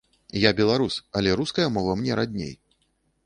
[0.43, 2.53] Я беларус, але руская мова мне радней.